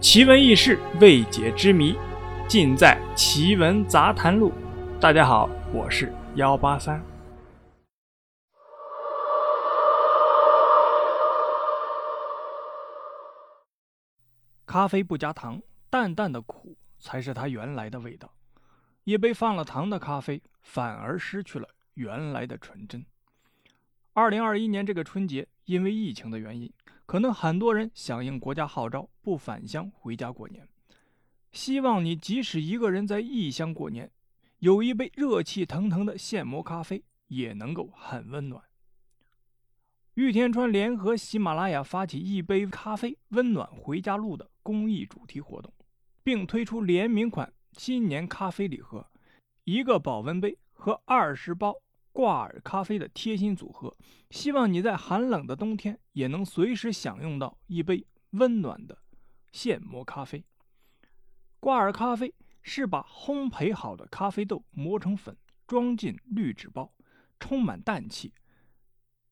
[0.00, 1.94] 奇闻异事、未解之谜，
[2.48, 4.50] 尽在《奇闻杂谈录》。
[4.98, 7.04] 大家好，我是幺八三。
[14.64, 15.60] 咖啡不加糖，
[15.90, 18.32] 淡淡的苦才是它原来的味道。
[19.04, 23.04] 一杯放了糖的咖啡，反而失去了原来的纯真。
[24.14, 26.72] 二零二一年这个春节，因为疫情的原因，
[27.10, 30.68] 可能很多人响应国家号召，不返乡回家过年。
[31.50, 34.08] 希望你即使一个人在异乡过年，
[34.60, 38.62] 有一杯热气腾腾的现磨咖啡，也能够很温暖。
[40.14, 45.74] 玉田川联合喜马拉雅发起“一杯咖啡，温暖回家路”的公益主题活动，
[46.22, 49.04] 并推出联名款新年咖啡礼盒，
[49.64, 51.74] 一个保温杯和二十包
[52.12, 53.96] 挂耳咖啡的贴心组合。
[54.30, 58.98] 希望你在寒冷的冬天也能随时享用到一杯温暖的
[59.50, 60.44] 现磨咖啡。
[61.58, 65.36] 挂耳咖啡是把烘焙好的咖啡豆磨成粉，
[65.66, 66.92] 装进滤纸包，
[67.38, 68.32] 充满氮气，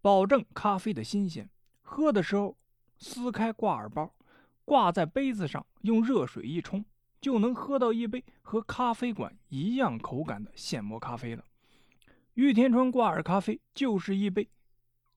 [0.00, 1.48] 保证咖啡的新鲜。
[1.82, 2.56] 喝的时候
[2.98, 4.14] 撕开挂耳包，
[4.64, 6.84] 挂在杯子上，用热水一冲，
[7.20, 11.44] 就能喝到一杯和咖啡馆一样口感的现磨咖啡了。
[12.34, 14.48] 玉田川挂耳咖啡就是一杯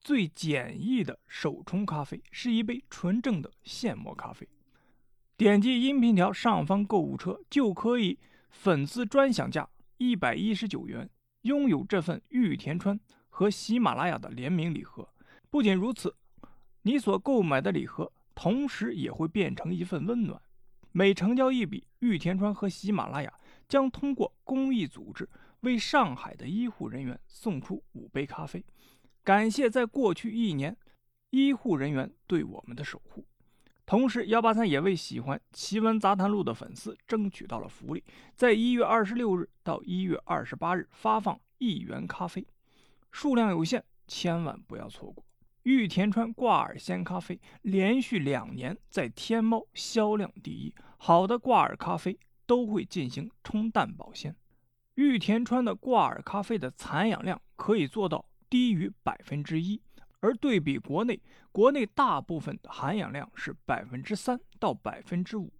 [0.00, 4.48] 最简易的手冲咖啡，是一杯纯正的现磨咖啡。
[5.36, 8.18] 点击音频条上方购物车，就可以
[8.50, 11.08] 粉丝专享价一百一十九元，
[11.42, 15.08] 拥有这份玉田川和喜马拉雅的联名礼盒。
[15.48, 16.16] 不仅如此，
[16.82, 20.42] 你所购买的礼盒同时也会变成一份温暖。
[20.90, 23.32] 每成交一笔，玉田川和喜马拉雅
[23.68, 25.28] 将通过公益组织
[25.64, 28.64] 为上海的医护人员送出五杯咖啡，
[29.24, 30.76] 感谢在过去一年
[31.30, 33.26] 医护人员对我们的守护。
[33.86, 38.02] 同时，幺八三也为喜欢《奇闻杂谈录》的粉丝争取到了福利，
[38.34, 42.46] 在一月二十六日到一月二十八日发放一元咖啡，
[43.10, 45.24] 数量有限，千万不要错过。
[45.64, 54.34] 玉田川挂耳鲜咖啡连续两年在天猫销量第一，好的挂耳咖啡都会进行冲淡保鲜。
[54.94, 59.80] 玉田川的挂耳咖啡的残氧量可以做到低于百分之一。
[60.20, 61.20] 而对比国内，
[61.52, 65.52] 国内大部分的含氧量是百分之三到百分之五。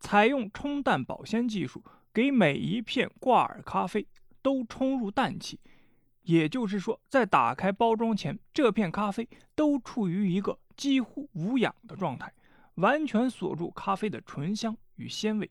[0.00, 4.06] 采用冲淡保鲜技术，给每一片挂耳咖啡
[4.40, 5.60] 都冲入氮气，
[6.22, 12.32] 也就是说，在打开包装前，这片咖啡都处于一个几乎无氧的状态，
[12.76, 15.50] 完全锁住咖啡的醇香与鲜味。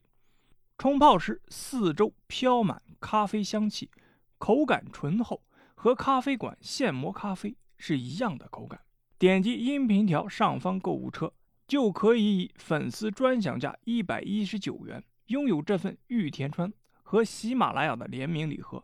[0.77, 3.89] 冲泡时，四周飘满咖啡香气，
[4.37, 5.41] 口感醇厚，
[5.73, 7.55] 和咖啡馆现磨咖啡。
[7.77, 8.79] 是一样的口感。
[9.17, 11.33] 点击音频条上方购物车，
[11.67, 16.71] 就可以以粉丝专享价一百一十九元拥有这份玉田川
[17.03, 18.83] 和喜马拉雅的联名礼盒。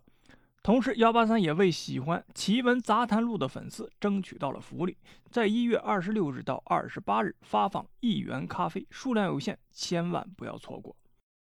[0.62, 4.98] 同时，幺八三也为喜欢《奇闻杂谈录》的粉丝争取到了福利，
[5.30, 10.96] 在一月二十六日到二十八日发放一元咖啡，数量有限，千万不要错过。